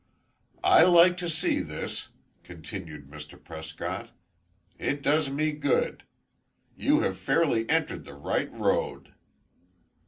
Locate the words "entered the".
7.69-8.15